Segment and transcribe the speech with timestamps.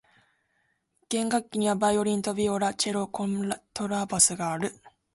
[1.09, 4.73] 弦楽器にはバイオリンとビオラ、チェロ、コントラバスがある。